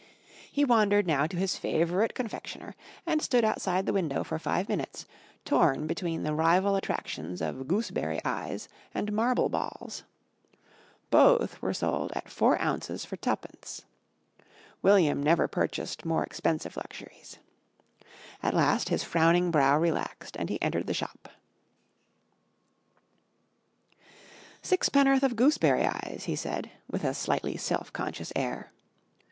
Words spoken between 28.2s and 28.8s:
air.